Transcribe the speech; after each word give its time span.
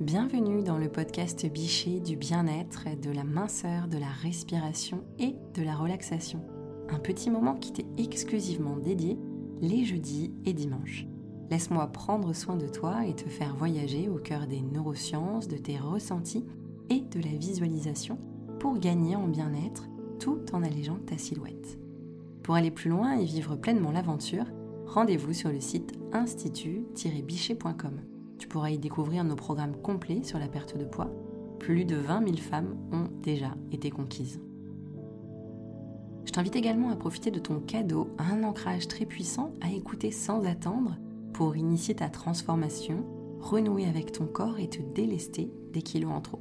Bienvenue 0.00 0.62
dans 0.62 0.76
le 0.76 0.90
podcast 0.90 1.50
Bichet 1.50 2.00
du 2.00 2.16
bien-être, 2.16 2.84
de 3.00 3.10
la 3.10 3.24
minceur, 3.24 3.88
de 3.88 3.96
la 3.96 4.10
respiration 4.10 5.02
et 5.18 5.34
de 5.54 5.62
la 5.62 5.74
relaxation. 5.74 6.42
Un 6.90 6.98
petit 6.98 7.30
moment 7.30 7.54
qui 7.54 7.72
t'est 7.72 7.86
exclusivement 7.96 8.76
dédié 8.76 9.18
les 9.62 9.86
jeudis 9.86 10.34
et 10.44 10.52
dimanches. 10.52 11.06
Laisse-moi 11.50 11.86
prendre 11.86 12.34
soin 12.34 12.56
de 12.56 12.68
toi 12.68 13.06
et 13.06 13.14
te 13.14 13.26
faire 13.26 13.56
voyager 13.56 14.10
au 14.10 14.16
cœur 14.16 14.46
des 14.46 14.60
neurosciences, 14.60 15.48
de 15.48 15.56
tes 15.56 15.78
ressentis 15.78 16.44
et 16.90 17.00
de 17.00 17.22
la 17.22 17.34
visualisation 17.34 18.18
pour 18.60 18.78
gagner 18.78 19.16
en 19.16 19.28
bien-être 19.28 19.88
tout 20.20 20.42
en 20.52 20.62
allégeant 20.62 20.98
ta 21.06 21.16
silhouette. 21.16 21.78
Pour 22.42 22.54
aller 22.54 22.70
plus 22.70 22.90
loin 22.90 23.18
et 23.18 23.24
vivre 23.24 23.56
pleinement 23.56 23.92
l'aventure, 23.92 24.44
rendez-vous 24.84 25.32
sur 25.32 25.50
le 25.50 25.60
site 25.60 25.94
institut-bichet.com. 26.12 28.15
Tu 28.38 28.48
pourras 28.48 28.70
y 28.70 28.78
découvrir 28.78 29.24
nos 29.24 29.36
programmes 29.36 29.76
complets 29.76 30.22
sur 30.22 30.38
la 30.38 30.48
perte 30.48 30.76
de 30.76 30.84
poids. 30.84 31.10
Plus 31.58 31.84
de 31.84 31.96
20 31.96 32.24
000 32.24 32.36
femmes 32.36 32.76
ont 32.92 33.08
déjà 33.22 33.54
été 33.72 33.90
conquises. 33.90 34.40
Je 36.24 36.32
t'invite 36.32 36.56
également 36.56 36.90
à 36.90 36.96
profiter 36.96 37.30
de 37.30 37.38
ton 37.38 37.60
cadeau, 37.60 38.10
un 38.18 38.42
ancrage 38.42 38.88
très 38.88 39.06
puissant 39.06 39.52
à 39.62 39.70
écouter 39.70 40.10
sans 40.10 40.44
attendre 40.44 40.96
pour 41.32 41.56
initier 41.56 41.94
ta 41.94 42.08
transformation, 42.08 43.04
renouer 43.40 43.86
avec 43.86 44.12
ton 44.12 44.26
corps 44.26 44.58
et 44.58 44.68
te 44.68 44.82
délester 44.82 45.50
des 45.72 45.82
kilos 45.82 46.12
en 46.12 46.20
trop. 46.20 46.40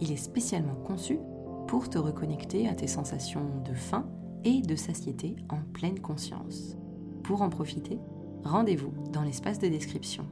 Il 0.00 0.12
est 0.12 0.16
spécialement 0.16 0.74
conçu 0.74 1.18
pour 1.66 1.90
te 1.90 1.98
reconnecter 1.98 2.68
à 2.68 2.74
tes 2.74 2.86
sensations 2.86 3.62
de 3.64 3.74
faim 3.74 4.08
et 4.44 4.62
de 4.62 4.76
satiété 4.76 5.36
en 5.48 5.58
pleine 5.72 5.98
conscience. 5.98 6.76
Pour 7.24 7.42
en 7.42 7.48
profiter, 7.48 7.98
rendez-vous 8.44 8.92
dans 9.12 9.22
l'espace 9.22 9.58
de 9.58 9.68
description. 9.68 10.24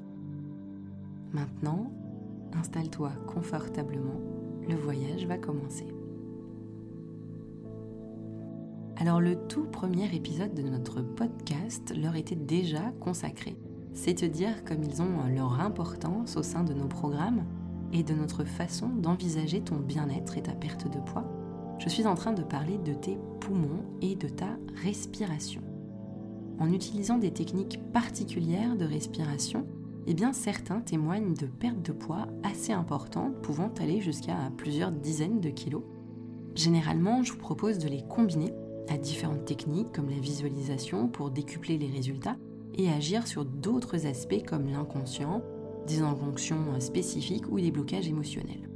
Maintenant, 1.35 1.91
installe-toi 2.53 3.11
confortablement, 3.27 4.21
le 4.69 4.77
voyage 4.77 5.27
va 5.27 5.37
commencer. 5.37 5.89
Alors 8.97 9.21
le 9.21 9.35
tout 9.49 9.65
premier 9.65 10.15
épisode 10.15 10.55
de 10.55 10.63
notre 10.63 11.03
podcast 11.03 11.93
leur 12.01 12.15
était 12.15 12.37
déjà 12.37 12.93
consacré. 13.01 13.57
C'est 13.95 14.15
te 14.15 14.25
dire 14.25 14.65
comme 14.65 14.85
ils 14.85 15.03
ont 15.03 15.27
leur 15.35 15.61
importance 15.61 16.37
au 16.37 16.45
sein 16.45 16.63
de 16.63 16.73
nos 16.73 16.87
programmes 16.87 17.45
et 17.93 18.05
de 18.05 18.15
notre 18.15 18.45
façon 18.45 18.87
d'envisager 18.87 19.61
ton 19.61 19.77
bien-être 19.77 20.39
et 20.39 20.43
ta 20.43 20.53
perte 20.53 20.89
de 20.89 21.01
poids. 21.01 21.29
Je 21.81 21.89
suis 21.89 22.07
en 22.07 22.15
train 22.15 22.33
de 22.33 22.45
parler 22.45 22.79
de 22.79 22.95
tes 22.95 23.19
poumons 23.41 23.83
et 24.01 24.15
de 24.15 24.29
ta 24.29 24.57
respiration. 24.85 25.63
En 26.61 26.73
utilisant 26.73 27.19
des 27.19 27.33
techniques 27.33 27.81
particulières 27.93 28.77
de 28.77 28.85
respiration, 28.85 29.67
eh 30.07 30.15
bien 30.15 30.33
certains 30.33 30.81
témoignent 30.81 31.35
de 31.35 31.47
pertes 31.47 31.83
de 31.83 31.93
poids 31.93 32.29
assez 32.43 32.73
importantes 32.73 33.41
pouvant 33.43 33.73
aller 33.81 34.01
jusqu'à 34.01 34.37
plusieurs 34.57 34.93
dizaines 34.93 35.41
de 35.41 35.51
kilos. 35.51 35.83
Généralement, 36.55 37.23
je 37.23 37.33
vous 37.33 37.39
propose 37.39 37.79
de 37.79 37.89
les 37.89 38.03
combiner 38.03 38.53
à 38.89 38.99
différentes 38.99 39.45
techniques 39.45 39.93
comme 39.93 40.11
la 40.11 40.19
visualisation 40.19 41.09
pour 41.09 41.31
décupler 41.31 41.79
les 41.79 41.89
résultats 41.89 42.37
et 42.77 42.91
agir 42.91 43.27
sur 43.27 43.45
d'autres 43.45 44.07
aspects 44.07 44.45
comme 44.47 44.69
l'inconscient, 44.69 45.43
des 45.87 46.01
injonctions 46.01 46.81
spécifiques 46.81 47.51
ou 47.51 47.61
des 47.61 47.71
blocages 47.71 48.09
émotionnels. 48.09 48.69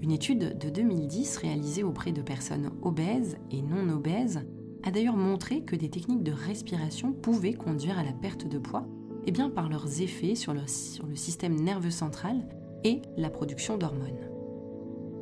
Une 0.00 0.12
étude 0.12 0.56
de 0.58 0.70
2010 0.70 1.36
réalisée 1.38 1.82
auprès 1.82 2.12
de 2.12 2.22
personnes 2.22 2.70
obèses 2.82 3.36
et 3.50 3.62
non 3.62 3.88
obèses 3.92 4.44
a 4.84 4.90
d'ailleurs 4.90 5.16
montré 5.16 5.62
que 5.62 5.74
des 5.74 5.90
techniques 5.90 6.22
de 6.22 6.32
respiration 6.32 7.12
pouvaient 7.12 7.54
conduire 7.54 7.98
à 7.98 8.04
la 8.04 8.12
perte 8.12 8.46
de 8.46 8.58
poids 8.58 8.86
eh 9.28 9.30
bien 9.30 9.50
par 9.50 9.68
leurs 9.68 10.00
effets 10.00 10.34
sur 10.34 10.54
le, 10.54 10.66
sur 10.66 11.06
le 11.06 11.14
système 11.14 11.54
nerveux 11.54 11.90
central 11.90 12.48
et 12.82 13.02
la 13.18 13.28
production 13.28 13.76
d'hormones. 13.76 14.30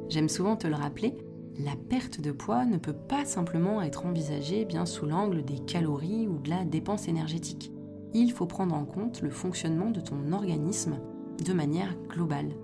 J'aime 0.09 0.29
souvent 0.29 0.55
te 0.55 0.69
le 0.69 0.77
rappeler, 0.77 1.17
la 1.59 1.75
perte 1.75 2.21
de 2.21 2.31
poids 2.31 2.67
ne 2.67 2.77
peut 2.77 2.93
pas 2.93 3.25
simplement 3.25 3.83
être 3.83 4.07
envisagée 4.07 4.65
bien 4.65 4.87
sous 4.87 5.07
l'angle 5.07 5.45
des 5.45 5.59
calories 5.59 6.29
ou 6.29 6.39
de 6.39 6.51
la 6.51 6.65
dépense 6.65 7.09
énergétique. 7.09 7.73
Il 8.15 8.31
faut 8.31 8.47
prendre 8.47 8.77
en 8.77 8.85
compte 8.85 9.23
le 9.23 9.31
fonctionnement 9.31 9.91
de 9.91 10.01
ton 10.01 10.31
organisme 10.33 11.01
de 11.45 11.53
manière 11.53 11.97
globale. 12.09 12.55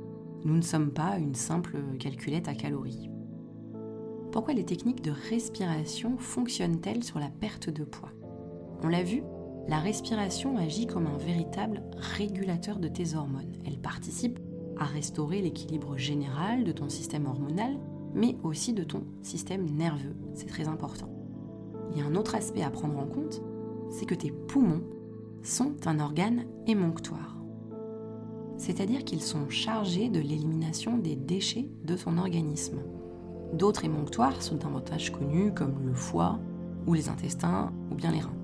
Nous 0.45 0.55
ne 0.55 0.63
sommes 0.63 0.93
pas 0.93 1.19
une 1.19 1.35
simple 1.35 1.77
calculette 1.99 2.47
à 2.47 2.55
calories. 2.55 3.11
Pourquoi 4.31 4.55
les 4.55 4.65
techniques 4.65 5.03
de 5.03 5.13
respiration 5.29 6.19
fonctionnent-elles 6.19 7.03
sur 7.03 7.19
la 7.19 7.31
perte 7.31 7.69
de 7.69 7.83
poids? 7.83 8.13
On 8.85 8.89
l'a 8.89 9.03
vu, 9.03 9.25
la 9.69 9.79
respiration 9.79 10.57
agit 10.59 10.87
comme 10.87 11.07
un 11.07 11.19
véritable 11.19 11.83
régulateur 11.97 12.79
de 12.79 12.89
tes 12.89 13.15
hormones. 13.15 13.53
Elle 13.65 13.79
participe 13.79 14.41
à 14.77 14.85
restaurer 14.85 15.41
l'équilibre 15.41 15.97
général 15.97 16.65
de 16.65 16.73
ton 16.73 16.89
système 16.89 17.27
hormonal, 17.27 17.79
mais 18.15 18.37
aussi 18.43 18.73
de 18.73 18.83
ton 18.83 19.05
système 19.23 19.65
nerveux. 19.71 20.17
C'est 20.35 20.49
très 20.49 20.67
important. 20.67 21.09
Il 21.93 21.99
y 21.99 22.03
a 22.03 22.07
un 22.07 22.17
autre 22.17 22.35
aspect 22.35 22.63
à 22.63 22.71
prendre 22.71 22.99
en 22.99 23.07
compte, 23.07 23.41
c'est 23.91 24.07
que 24.07 24.15
tes 24.15 24.31
poumons 24.33 24.83
sont 25.43 25.75
un 25.87 26.01
organe 26.01 26.45
émonctoire. 26.67 27.37
C'est-à-dire 28.57 29.05
qu'ils 29.05 29.23
sont 29.23 29.49
chargés 29.49 30.09
de 30.09 30.21
l'élimination 30.21 30.99
des 30.99 31.17
déchets 31.17 31.71
de 31.85 31.95
ton 31.95 32.19
organisme. 32.19 32.81
D'autres 33.53 33.85
émonctoires 33.85 34.41
sont 34.43 34.57
davantage 34.57 35.13
connus 35.13 35.53
comme 35.53 35.85
le 35.85 35.95
foie 35.95 36.39
ou 36.87 36.95
les 36.95 37.09
intestins 37.09 37.73
ou 37.91 37.95
bien 37.95 38.11
les 38.11 38.21
reins 38.21 38.42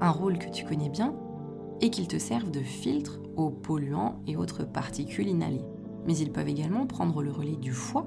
un 0.00 0.10
rôle 0.10 0.38
que 0.38 0.50
tu 0.50 0.64
connais 0.64 0.88
bien, 0.88 1.14
et 1.80 1.90
qu'ils 1.90 2.08
te 2.08 2.18
servent 2.18 2.50
de 2.50 2.60
filtre 2.60 3.20
aux 3.36 3.50
polluants 3.50 4.20
et 4.26 4.36
autres 4.36 4.64
particules 4.64 5.28
inhalées. 5.28 5.64
Mais 6.06 6.16
ils 6.16 6.32
peuvent 6.32 6.48
également 6.48 6.86
prendre 6.86 7.22
le 7.22 7.30
relais 7.30 7.56
du 7.56 7.72
foie 7.72 8.06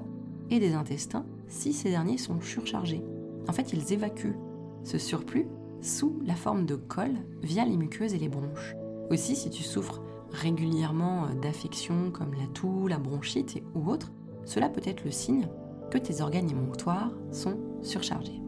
et 0.50 0.58
des 0.58 0.74
intestins 0.74 1.24
si 1.48 1.72
ces 1.72 1.90
derniers 1.90 2.18
sont 2.18 2.40
surchargés. 2.40 3.04
En 3.48 3.52
fait, 3.52 3.72
ils 3.72 3.92
évacuent 3.92 4.36
ce 4.82 4.98
surplus 4.98 5.46
sous 5.80 6.18
la 6.24 6.34
forme 6.34 6.66
de 6.66 6.76
colle 6.76 7.16
via 7.42 7.64
les 7.64 7.76
muqueuses 7.76 8.14
et 8.14 8.18
les 8.18 8.28
bronches. 8.28 8.74
Aussi, 9.10 9.36
si 9.36 9.50
tu 9.50 9.62
souffres 9.62 10.02
régulièrement 10.30 11.26
d'affections 11.40 12.10
comme 12.10 12.34
la 12.34 12.46
toux, 12.54 12.86
la 12.86 12.98
bronchite 12.98 13.62
ou 13.74 13.88
autres, 13.90 14.12
cela 14.44 14.68
peut 14.68 14.82
être 14.84 15.04
le 15.04 15.10
signe 15.10 15.48
que 15.90 15.98
tes 15.98 16.20
organes 16.20 16.50
émonctoires 16.50 17.10
sont 17.32 17.58
surchargés. 17.82 18.40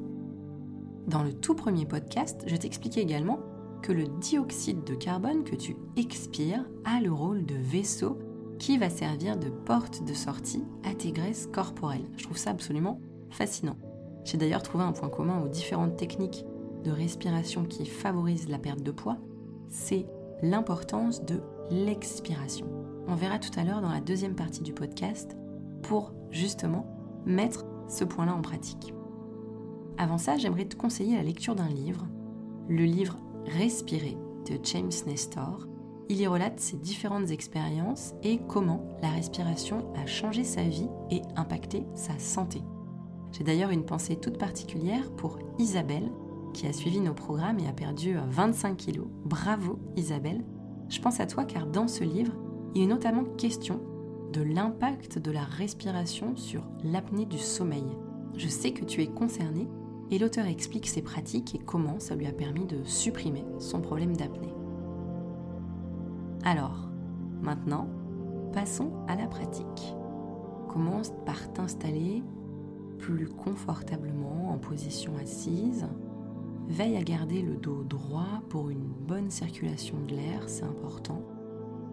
Dans 1.06 1.24
le 1.24 1.32
tout 1.32 1.54
premier 1.54 1.84
podcast, 1.84 2.44
je 2.46 2.56
t'expliquais 2.56 3.02
également 3.02 3.40
que 3.82 3.92
le 3.92 4.04
dioxyde 4.20 4.84
de 4.84 4.94
carbone 4.94 5.42
que 5.42 5.56
tu 5.56 5.76
expires 5.96 6.64
a 6.84 7.00
le 7.00 7.12
rôle 7.12 7.44
de 7.44 7.56
vaisseau 7.56 8.18
qui 8.60 8.78
va 8.78 8.88
servir 8.88 9.36
de 9.36 9.48
porte 9.48 10.04
de 10.04 10.14
sortie 10.14 10.64
à 10.84 10.94
tes 10.94 11.10
graisses 11.10 11.48
corporelles. 11.52 12.08
Je 12.16 12.22
trouve 12.22 12.36
ça 12.36 12.50
absolument 12.50 13.00
fascinant. 13.30 13.76
J'ai 14.24 14.38
d'ailleurs 14.38 14.62
trouvé 14.62 14.84
un 14.84 14.92
point 14.92 15.08
commun 15.08 15.42
aux 15.42 15.48
différentes 15.48 15.96
techniques 15.96 16.44
de 16.84 16.92
respiration 16.92 17.64
qui 17.64 17.84
favorisent 17.84 18.48
la 18.48 18.58
perte 18.58 18.82
de 18.82 18.92
poids, 18.92 19.18
c'est 19.68 20.06
l'importance 20.42 21.24
de 21.24 21.40
l'expiration. 21.70 22.66
On 23.08 23.16
verra 23.16 23.40
tout 23.40 23.58
à 23.58 23.64
l'heure 23.64 23.80
dans 23.80 23.90
la 23.90 24.00
deuxième 24.00 24.36
partie 24.36 24.62
du 24.62 24.72
podcast 24.72 25.36
pour 25.82 26.12
justement 26.30 26.86
mettre 27.26 27.64
ce 27.88 28.04
point-là 28.04 28.34
en 28.34 28.42
pratique. 28.42 28.94
Avant 29.98 30.18
ça, 30.18 30.36
j'aimerais 30.36 30.64
te 30.64 30.76
conseiller 30.76 31.16
la 31.16 31.22
lecture 31.22 31.54
d'un 31.54 31.68
livre, 31.68 32.06
le 32.68 32.84
livre 32.84 33.18
Respirer 33.46 34.16
de 34.48 34.58
James 34.64 34.90
Nestor. 35.06 35.66
Il 36.08 36.20
y 36.20 36.26
relate 36.26 36.60
ses 36.60 36.76
différentes 36.76 37.30
expériences 37.30 38.14
et 38.22 38.40
comment 38.48 38.84
la 39.02 39.10
respiration 39.10 39.92
a 39.94 40.06
changé 40.06 40.44
sa 40.44 40.62
vie 40.62 40.88
et 41.10 41.22
impacté 41.36 41.84
sa 41.94 42.18
santé. 42.18 42.62
J'ai 43.32 43.44
d'ailleurs 43.44 43.70
une 43.70 43.84
pensée 43.84 44.16
toute 44.16 44.38
particulière 44.38 45.10
pour 45.12 45.38
Isabelle, 45.58 46.10
qui 46.52 46.66
a 46.66 46.72
suivi 46.72 47.00
nos 47.00 47.14
programmes 47.14 47.60
et 47.60 47.68
a 47.68 47.72
perdu 47.72 48.16
25 48.28 48.76
kilos. 48.76 49.06
Bravo 49.24 49.78
Isabelle. 49.96 50.44
Je 50.88 51.00
pense 51.00 51.20
à 51.20 51.26
toi 51.26 51.44
car 51.44 51.66
dans 51.66 51.88
ce 51.88 52.04
livre, 52.04 52.34
il 52.74 52.82
est 52.82 52.86
notamment 52.86 53.24
question 53.24 53.80
de 54.32 54.42
l'impact 54.42 55.18
de 55.18 55.30
la 55.30 55.44
respiration 55.44 56.36
sur 56.36 56.62
l'apnée 56.84 57.26
du 57.26 57.38
sommeil. 57.38 57.86
Je 58.36 58.48
sais 58.48 58.72
que 58.72 58.84
tu 58.84 59.02
es 59.02 59.06
concerné 59.06 59.68
et 60.10 60.18
l'auteur 60.18 60.46
explique 60.46 60.86
ses 60.86 61.02
pratiques 61.02 61.54
et 61.54 61.58
comment 61.58 61.98
ça 61.98 62.14
lui 62.14 62.26
a 62.26 62.32
permis 62.32 62.66
de 62.66 62.82
supprimer 62.84 63.44
son 63.58 63.80
problème 63.80 64.16
d'apnée. 64.16 64.52
Alors, 66.44 66.88
maintenant, 67.40 67.88
passons 68.52 68.92
à 69.08 69.16
la 69.16 69.26
pratique. 69.26 69.94
Commence 70.68 71.12
par 71.24 71.52
t'installer 71.52 72.22
plus 72.98 73.28
confortablement 73.28 74.50
en 74.50 74.58
position 74.58 75.12
assise. 75.20 75.86
Veille 76.68 76.96
à 76.96 77.02
garder 77.02 77.42
le 77.42 77.56
dos 77.56 77.82
droit 77.82 78.42
pour 78.48 78.70
une 78.70 78.86
bonne 79.06 79.30
circulation 79.30 79.96
de 80.06 80.14
l'air, 80.14 80.44
c'est 80.46 80.64
important. 80.64 81.22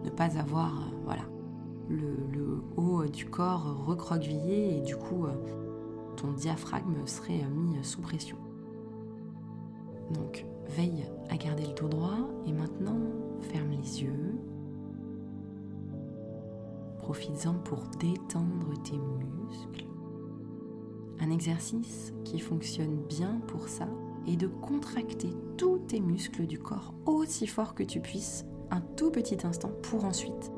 Ne 0.04 0.10
pas 0.10 0.38
avoir 0.38 0.72
euh, 0.72 0.94
voilà, 1.04 1.24
le, 1.88 2.62
haut 2.76 3.04
du 3.06 3.26
corps 3.26 3.84
recroquevillé 3.86 4.78
et 4.78 4.80
du 4.80 4.96
coup 4.96 5.26
euh, 5.26 5.34
ton 6.16 6.32
diaphragme 6.32 7.06
serait 7.06 7.44
mis 7.44 7.82
sous 7.84 8.00
pression. 8.00 8.36
Donc 10.12 10.44
veille 10.68 11.04
à 11.28 11.36
garder 11.36 11.66
le 11.66 11.74
dos 11.74 11.88
droit 11.88 12.18
et 12.46 12.52
maintenant 12.52 12.98
ferme 13.40 13.70
les 13.70 14.02
yeux. 14.02 14.34
profites-en 17.10 17.54
pour 17.54 17.88
détendre 17.98 18.72
tes 18.84 18.96
muscles. 18.96 19.84
Un 21.18 21.32
exercice 21.32 22.14
qui 22.24 22.38
fonctionne 22.38 23.02
bien 23.08 23.40
pour 23.48 23.68
ça 23.68 23.88
est 24.28 24.36
de 24.36 24.46
contracter 24.46 25.30
tous 25.56 25.78
tes 25.88 25.98
muscles 25.98 26.46
du 26.46 26.60
corps 26.60 26.94
aussi 27.06 27.48
fort 27.48 27.74
que 27.74 27.82
tu 27.82 27.98
puisses 27.98 28.44
un 28.70 28.80
tout 28.80 29.10
petit 29.10 29.44
instant 29.44 29.72
pour 29.82 30.04
ensuite 30.04 30.52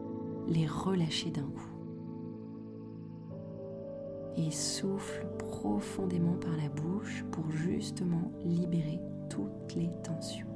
les 0.46 0.66
relâcher 0.66 1.30
d'un 1.30 1.40
coup. 1.40 1.71
Et 4.36 4.50
souffle 4.50 5.26
profondément 5.38 6.36
par 6.36 6.56
la 6.56 6.68
bouche 6.68 7.24
pour 7.30 7.50
justement 7.50 8.32
libérer 8.44 9.00
toutes 9.28 9.74
les 9.76 9.90
tensions. 10.02 10.46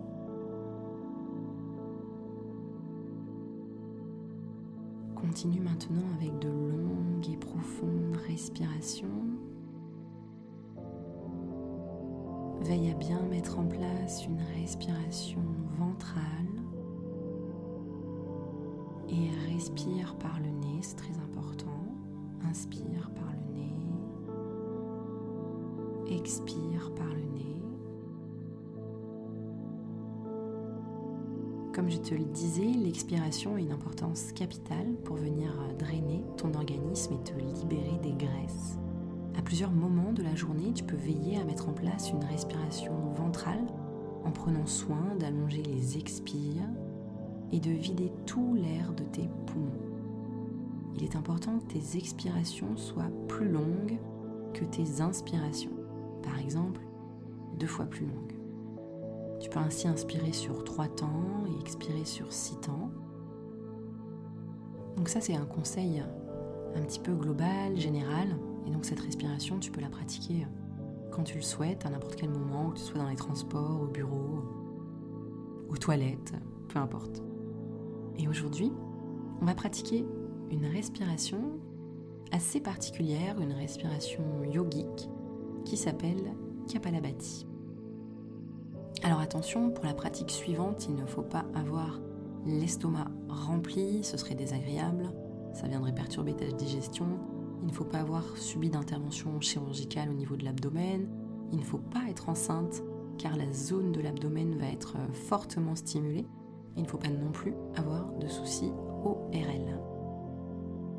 Continue 5.15 5.61
maintenant 5.61 6.03
avec 6.19 6.39
de 6.39 6.49
longues 6.49 7.29
et 7.31 7.37
profondes 7.37 8.17
respirations. 8.27 9.07
Veille 12.63 12.91
à 12.91 12.95
bien 12.95 13.23
mettre 13.23 13.59
en 13.59 13.67
place 13.67 14.25
une 14.27 14.41
respiration 14.61 15.43
ventrale 15.79 16.47
et 19.09 19.53
respire 19.53 20.17
par 20.17 20.41
le 20.41 20.49
nez, 20.49 20.81
c'est 20.83 20.97
très 20.97 21.17
important. 21.19 21.67
Inspire 22.45 23.11
par 23.15 23.33
le. 23.33 23.46
Expire 26.09 26.93
par 26.95 27.09
le 27.09 27.21
nez. 27.21 27.63
Comme 31.75 31.91
je 31.91 31.99
te 31.99 32.15
le 32.15 32.25
disais, 32.25 32.63
l'expiration 32.65 33.57
a 33.57 33.61
une 33.61 33.73
importance 33.73 34.31
capitale 34.33 34.95
pour 35.05 35.17
venir 35.17 35.51
drainer 35.79 36.25
ton 36.37 36.55
organisme 36.55 37.15
et 37.15 37.25
te 37.25 37.35
libérer 37.37 37.99
des 38.03 38.13
graisses. 38.13 38.79
À 39.37 39.43
plusieurs 39.43 39.73
moments 39.73 40.13
de 40.13 40.23
la 40.23 40.37
journée, 40.37 40.73
tu 40.73 40.85
peux 40.85 40.97
veiller 40.97 41.39
à 41.39 41.45
mettre 41.45 41.69
en 41.69 41.73
place 41.73 42.11
une 42.11 42.25
respiration 42.25 42.95
ventrale 43.17 43.67
en 44.25 44.31
prenant 44.31 44.67
soin 44.67 45.17
d'allonger 45.19 45.63
les 45.65 45.99
expires 45.99 46.71
et 47.51 47.59
de 47.59 47.71
vider 47.71 48.13
tout 48.27 48.55
l'air 48.55 48.93
de 48.93 49.05
tes 49.05 49.29
poumons. 49.47 49.73
Il 50.95 51.03
est 51.03 51.17
important 51.17 51.59
que 51.59 51.75
tes 51.75 51.99
expirations 51.99 52.77
soient 52.77 53.11
plus 53.27 53.51
longues 53.51 53.99
que 54.55 54.65
tes 54.65 55.01
inspirations. 55.01 55.76
Par 56.27 56.39
exemple, 56.39 56.81
deux 57.59 57.67
fois 57.67 57.87
plus 57.87 58.05
longues. 58.05 58.35
Tu 59.41 59.49
peux 59.49 59.61
ainsi 59.61 59.87
inspirer 59.89 60.33
sur 60.33 60.65
3 60.65 60.89
temps 60.89 61.45
et 61.47 61.61
expirer 61.61 62.05
sur 62.05 62.33
6 62.33 62.61
temps. 62.61 62.91
Donc 64.97 65.09
ça 65.09 65.21
c'est 65.21 65.37
un 65.37 65.47
conseil 65.47 66.03
un 66.75 66.83
petit 66.83 67.01
peu 67.01 67.15
global, 67.15 67.77
général. 67.77 68.37
Et 68.67 68.71
donc 68.71 68.85
cette 68.85 69.01
respiration, 69.01 69.59
tu 69.59 69.71
peux 69.71 69.81
la 69.81 69.89
pratiquer 69.89 70.47
quand 71.13 71.23
tu 71.23 71.37
le 71.37 71.43
souhaites, 71.43 71.87
à 71.87 71.91
n'importe 71.91 72.17
quel 72.17 72.31
moment, 72.31 72.71
que 72.71 72.79
tu 72.79 72.83
sois 72.83 72.99
dans 72.99 73.09
les 73.09 73.17
transports, 73.17 73.81
au 73.83 73.87
bureau, 73.87 74.43
aux 75.71 75.77
toilettes, 75.77 76.35
peu 76.69 76.79
importe. 76.79 77.23
Et 78.19 78.29
aujourd'hui, 78.29 78.73
on 79.41 79.45
va 79.45 79.55
pratiquer 79.55 80.05
une 80.51 80.67
respiration 80.67 81.61
assez 82.33 82.61
particulière, 82.61 83.41
une 83.41 83.53
respiration 83.53 84.25
yogique 84.51 85.09
qui 85.67 85.77
s'appelle 85.77 86.33
Kapalabhati. 86.73 87.47
Alors 89.03 89.21
attention, 89.21 89.71
pour 89.71 89.85
la 89.85 89.95
pratique 89.95 90.31
suivante, 90.31 90.87
il 90.89 90.95
ne 90.95 91.05
faut 91.05 91.23
pas 91.23 91.45
avoir 91.55 92.01
l'estomac 92.47 93.09
rempli, 93.29 94.03
ce 94.05 94.17
serait 94.17 94.37
désagréable, 94.37 95.13
ça 95.53 95.67
viendrait 95.67 95.95
perturber 95.95 96.35
ta 96.35 96.47
digestion. 96.47 97.07
Il 97.63 97.69
ne 97.69 97.73
faut 97.73 97.85
pas 97.85 97.99
avoir 97.99 98.25
subi 98.37 98.71
d'intervention 98.71 99.41
chirurgicale 99.41 100.09
au 100.09 100.15
niveau 100.15 100.37
de 100.37 100.45
l'abdomen. 100.45 101.09
Il 101.53 101.59
ne 101.59 101.65
faut 101.65 101.79
pas 101.79 102.05
être 102.09 102.29
enceinte 102.29 102.83
car 103.19 103.37
la 103.37 103.53
zone 103.53 103.93
de 103.93 104.01
l'abdomen 104.01 104.57
va 104.57 104.69
être 104.69 104.97
fortement 105.13 105.75
stimulée. 105.75 106.27
Il 106.77 106.83
ne 106.83 106.89
faut 106.89 106.99
pas 106.99 107.09
non 107.09 107.33
plus 107.33 107.55
avoir 107.75 108.13
de 108.13 108.29
soucis 108.29 108.71
ORL. 109.05 109.96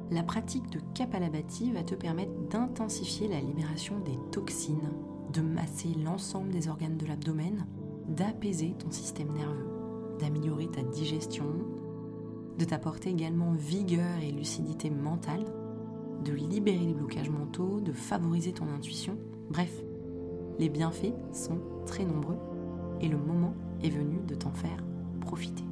La 0.09 0.24
pratique 0.24 0.69
de 0.69 0.80
Kapalabhati 0.94 1.74
va 1.74 1.83
te 1.83 1.94
permettre 1.94 2.31
d'intensifier 2.50 3.27
la 3.27 3.42
libération 3.42 4.00
des 4.00 4.18
toxines, 4.31 4.94
de 5.33 5.42
masser 5.42 5.89
l'ensemble 6.04 6.50
des 6.50 6.69
organes 6.69 6.98
de 6.98 7.06
l'abdomen 7.06 7.65
d'apaiser 8.07 8.74
ton 8.80 8.89
système 8.89 9.33
nerveux, 9.33 9.68
d'améliorer 10.19 10.68
ta 10.68 10.81
digestion, 10.81 11.45
de 12.57 12.63
t'apporter 12.63 13.09
également 13.09 13.51
vigueur 13.51 14.19
et 14.24 14.31
lucidité 14.31 14.89
mentale, 14.89 15.44
de 16.24 16.31
libérer 16.31 16.86
les 16.86 16.94
blocages 16.94 17.30
mentaux, 17.30 17.81
de 17.81 17.92
favoriser 17.92 18.53
ton 18.53 18.69
intuition. 18.69 19.18
Bref, 19.50 19.83
les 20.57 20.69
bienfaits 20.69 21.13
sont 21.33 21.60
très 21.86 22.06
nombreux 22.06 22.38
et 23.01 23.10
le 23.10 23.18
moment 23.18 23.53
est 23.83 23.89
venu 23.89 24.19
de 24.25 24.36
t'en 24.36 24.53
faire 24.53 24.83
profiter. 25.19 25.63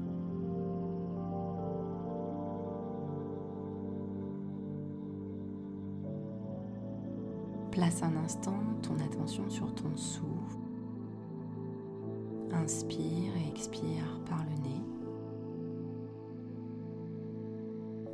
Place 7.75 8.03
un 8.03 8.15
instant 8.23 8.57
ton 8.83 8.95
attention 9.03 9.49
sur 9.49 9.75
ton 9.75 9.97
souffle 9.97 10.59
Inspire 12.53 13.33
et 13.35 13.49
expire 13.49 14.21
par 14.29 14.45
le 14.45 14.63
nez. 14.63 14.81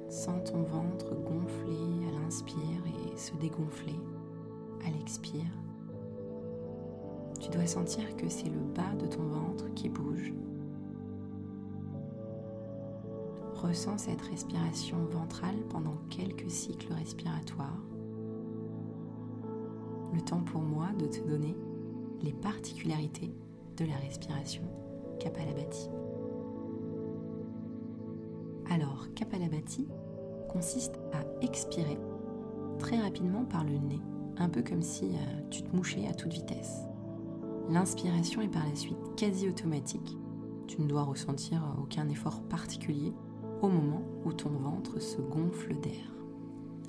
Sens 0.09 0.51
ton 0.51 0.63
ventre 0.63 1.13
gonfler 1.13 2.07
à 2.07 2.23
l'inspire 2.23 2.55
et 2.87 3.15
se 3.15 3.35
dégonfler 3.35 3.99
à 4.83 4.89
l'expire. 4.89 5.53
Tu 7.39 7.51
dois 7.51 7.67
sentir 7.67 8.17
que 8.17 8.29
c'est 8.29 8.49
le 8.49 8.61
bas 8.73 8.95
de 8.99 9.05
ton 9.05 9.27
ventre 9.27 9.71
qui 9.75 9.89
bouge. 9.89 10.33
Ressens 13.53 13.99
cette 13.99 14.21
respiration 14.23 14.97
ventrale 15.05 15.61
pendant 15.69 15.97
quelques 16.09 16.49
cycles 16.49 16.93
respiratoires. 16.93 17.77
Le 20.13 20.21
temps 20.21 20.43
pour 20.43 20.61
moi 20.61 20.87
de 20.97 21.05
te 21.05 21.21
donner 21.21 21.55
les 22.21 22.33
particularités 22.33 23.33
de 23.77 23.85
la 23.85 23.95
respiration 23.95 24.63
Kapalabhati. 25.19 25.89
Alors, 28.69 29.07
Kapalabhati 29.15 29.87
consiste 30.49 30.99
à 31.13 31.45
expirer 31.45 31.97
très 32.79 32.97
rapidement 32.97 33.45
par 33.45 33.63
le 33.63 33.77
nez, 33.77 34.01
un 34.37 34.49
peu 34.49 34.61
comme 34.61 34.81
si 34.81 35.05
euh, 35.05 35.41
tu 35.49 35.61
te 35.61 35.75
mouchais 35.75 36.07
à 36.07 36.13
toute 36.13 36.33
vitesse. 36.33 36.85
L'inspiration 37.69 38.41
est 38.41 38.47
par 38.51 38.67
la 38.67 38.75
suite 38.75 38.97
quasi 39.15 39.47
automatique. 39.47 40.17
Tu 40.67 40.81
ne 40.81 40.87
dois 40.87 41.03
ressentir 41.03 41.61
aucun 41.81 42.09
effort 42.09 42.41
particulier 42.43 43.13
au 43.61 43.69
moment 43.69 44.01
où 44.25 44.33
ton 44.33 44.49
ventre 44.49 44.99
se 44.99 45.21
gonfle 45.21 45.79
d'air. 45.79 46.13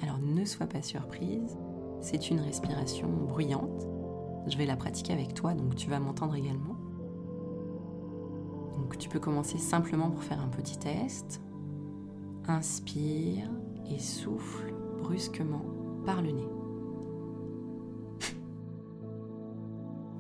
Alors 0.03 0.19
ne 0.19 0.45
sois 0.45 0.67
pas 0.67 0.83
surprise, 0.83 1.57
c'est 2.03 2.31
une 2.31 2.41
respiration 2.41 3.09
bruyante 3.09 3.87
je 4.47 4.59
vais 4.59 4.67
la 4.67 4.77
pratiquer 4.77 5.13
avec 5.13 5.35
toi, 5.35 5.55
donc 5.55 5.77
tu 5.77 5.89
vas 5.89 6.01
m'entendre 6.01 6.35
également. 6.35 6.77
Donc 8.77 8.99
tu 8.99 9.09
peux 9.09 9.21
commencer 9.21 9.59
simplement 9.59 10.11
pour 10.11 10.23
faire 10.23 10.41
un 10.41 10.49
petit 10.49 10.79
test. 10.79 11.41
Inspire 12.49 13.49
et 13.89 13.99
souffle 14.01 14.75
brusquement 14.99 15.65
par 16.05 16.23
le 16.23 16.33
nez. 16.33 16.49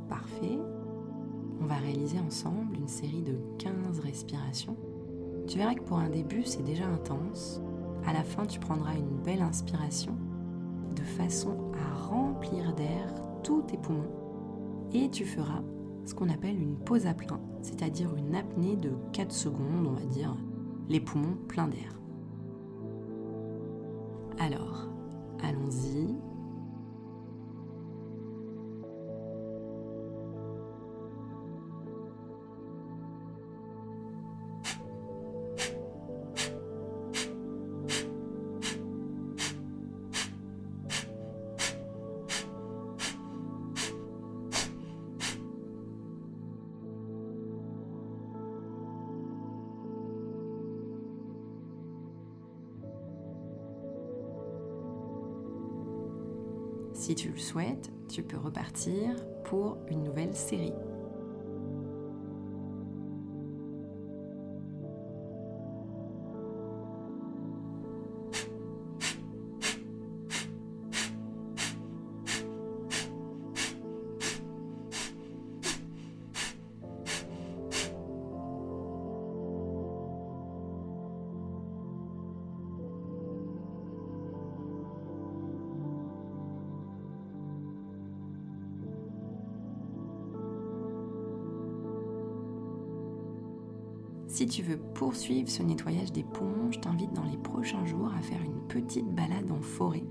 Parfait. 0.09 0.59
On 1.61 1.67
va 1.67 1.77
réaliser 1.77 2.19
ensemble 2.21 2.77
une 2.77 2.89
série 2.89 3.23
de 3.23 3.37
15 3.59 4.01
respirations. 4.01 4.77
Tu 5.49 5.59
verras 5.59 5.75
que 5.75 5.83
pour 5.83 5.99
un 5.99 6.11
début, 6.11 6.45
c'est 6.45 6.62
déjà 6.62 6.87
intense. 6.87 7.61
À 8.07 8.12
la 8.12 8.23
fin, 8.23 8.47
tu 8.47 8.61
prendras 8.61 8.95
une 8.95 9.21
belle 9.25 9.43
inspiration 9.43 10.17
de 10.93 11.03
façon 11.03 11.73
à 11.75 11.95
remplir 11.95 12.75
d'air 12.75 13.15
tous 13.43 13.63
tes 13.63 13.77
poumons 13.77 14.11
et 14.93 15.09
tu 15.11 15.25
feras 15.25 15.63
ce 16.05 16.15
qu'on 16.15 16.29
appelle 16.29 16.61
une 16.61 16.77
pause 16.77 17.07
à 17.07 17.15
plein, 17.15 17.41
c'est-à-dire 17.63 18.15
une 18.17 18.35
apnée 18.35 18.77
de 18.77 18.91
4 19.13 19.33
secondes, 19.33 19.87
on 19.87 19.93
va 19.93 20.05
dire, 20.07 20.37
les 20.89 21.01
poumons 21.01 21.37
pleins 21.49 21.69
d'air. 21.69 21.99
Alors, 24.39 24.89
allons-y. 25.43 26.15
Si 57.03 57.17
tu 57.17 57.31
le 57.31 57.39
souhaites, 57.39 57.91
tu 58.09 58.23
peux 58.23 58.37
repartir 58.37 59.17
pour 59.43 59.77
une 59.91 60.05
nouvelle 60.05 60.37
série. 60.37 60.73
Si 94.33 94.47
tu 94.47 94.62
veux 94.62 94.79
poursuivre 94.79 95.51
ce 95.51 95.62
nettoyage 95.62 96.11
des 96.11 96.23
poumons, 96.23 96.71
je 96.71 96.79
t'invite 96.79 97.12
dans 97.12 97.27
les 97.31 97.37
prochains 97.37 97.85
jours 97.85 98.11
à 98.17 98.23
faire 98.23 98.41
une 98.43 98.67
petite 98.67 99.15
balade 99.15 99.51
en 99.51 99.61
forêt. 99.61 100.07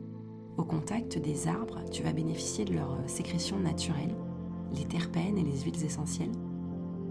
Au 0.57 0.63
contact 0.63 1.17
des 1.17 1.47
arbres, 1.47 1.83
tu 1.89 2.03
vas 2.03 2.13
bénéficier 2.13 2.63
de 2.63 2.75
leur 2.75 2.99
sécrétion 3.07 3.57
naturelle, 3.57 4.15
les 4.75 4.85
terpènes 4.85 5.39
et 5.39 5.43
les 5.43 5.61
huiles 5.61 5.83
essentielles. 5.83 6.31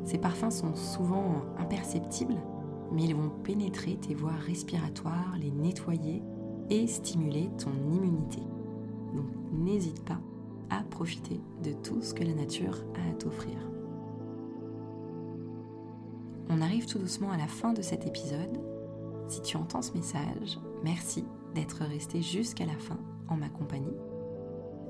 Ces 0.05 0.19
parfums 0.19 0.52
sont 0.52 0.76
souvent 0.76 1.43
imperceptibles, 1.59 2.40
mais 2.93 3.07
ils 3.07 3.17
vont 3.17 3.31
pénétrer 3.43 3.97
tes 3.97 4.14
voies 4.14 4.31
respiratoires, 4.47 5.37
les 5.40 5.50
nettoyer 5.50 6.23
et 6.71 6.87
stimuler 6.87 7.50
ton 7.59 7.73
immunité. 7.93 8.38
Donc 9.17 9.26
n'hésite 9.52 10.05
pas 10.05 10.21
à 10.71 10.85
profiter 10.85 11.40
de 11.64 11.73
tout 11.73 12.02
ce 12.02 12.14
que 12.14 12.23
la 12.23 12.35
nature 12.35 12.85
a 12.95 13.11
à 13.11 13.14
t'offrir. 13.14 13.70
On 16.52 16.62
arrive 16.62 16.87
tout 16.87 16.99
doucement 16.99 17.30
à 17.30 17.37
la 17.37 17.47
fin 17.47 17.73
de 17.73 17.80
cet 17.80 18.09
épisode. 18.09 18.59
Si 19.28 19.40
tu 19.40 19.57
entends 19.57 19.83
ce 19.83 19.92
message, 19.92 20.59
merci 20.83 21.25
d'être 21.54 21.85
resté 21.85 22.23
jusqu'à 22.23 22.66
la 22.66 22.76
fin 22.76 22.99
en 23.28 23.37
ma 23.37 23.49
compagnie. 23.49 23.95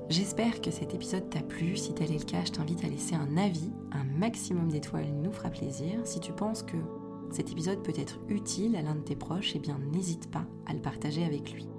J'espère 0.09 0.61
que 0.61 0.71
cet 0.71 0.95
épisode 0.95 1.29
t'a 1.29 1.43
plu. 1.43 1.77
Si 1.77 1.93
tel 1.93 2.11
est 2.11 2.17
le 2.17 2.25
cas, 2.25 2.43
je 2.43 2.51
t'invite 2.51 2.83
à 2.83 2.87
laisser 2.87 3.13
un 3.13 3.37
avis. 3.37 3.71
Un 3.91 4.03
maximum 4.03 4.69
d'étoiles 4.69 5.13
nous 5.21 5.31
fera 5.31 5.51
plaisir. 5.51 5.99
Si 6.03 6.19
tu 6.19 6.33
penses 6.33 6.63
que 6.63 6.77
cet 7.29 7.51
épisode 7.51 7.83
peut 7.83 7.93
être 7.95 8.19
utile 8.27 8.75
à 8.75 8.81
l'un 8.81 8.95
de 8.95 9.01
tes 9.01 9.15
proches, 9.15 9.53
eh 9.55 9.59
bien 9.59 9.77
n'hésite 9.93 10.31
pas 10.31 10.47
à 10.65 10.73
le 10.73 10.81
partager 10.81 11.23
avec 11.23 11.53
lui. 11.53 11.69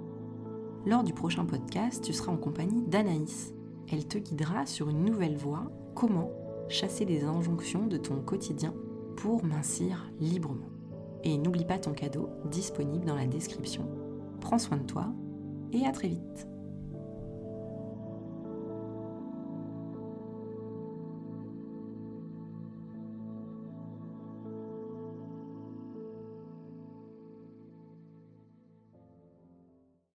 Lors 0.85 1.03
du 1.03 1.13
prochain 1.13 1.43
podcast, 1.43 2.01
tu 2.01 2.13
seras 2.13 2.31
en 2.31 2.37
compagnie 2.37 2.83
d'Anaïs. 2.83 3.53
Elle 3.91 4.07
te 4.07 4.17
guidera 4.17 4.65
sur 4.65 4.87
une 4.87 5.03
nouvelle 5.03 5.35
voie, 5.35 5.69
comment 5.93 6.31
chasser 6.69 7.03
les 7.03 7.25
injonctions 7.25 7.85
de 7.85 7.97
ton 7.97 8.21
quotidien 8.21 8.73
pour 9.15 9.43
mincir 9.43 10.09
librement. 10.19 10.69
Et 11.23 11.37
n'oublie 11.37 11.65
pas 11.65 11.79
ton 11.79 11.93
cadeau 11.93 12.29
disponible 12.51 13.05
dans 13.05 13.15
la 13.15 13.27
description. 13.27 13.87
Prends 14.41 14.59
soin 14.59 14.77
de 14.77 14.83
toi 14.83 15.07
et 15.71 15.85
à 15.85 15.91
très 15.91 16.09
vite 16.09 16.47